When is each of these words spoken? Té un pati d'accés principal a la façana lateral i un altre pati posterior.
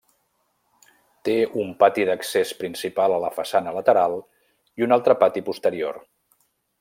Té 1.29 1.35
un 1.63 1.69
pati 1.83 2.07
d'accés 2.11 2.53
principal 2.63 3.15
a 3.17 3.21
la 3.27 3.31
façana 3.37 3.77
lateral 3.79 4.19
i 4.81 4.87
un 4.89 4.97
altre 5.01 5.19
pati 5.27 5.45
posterior. 5.51 6.05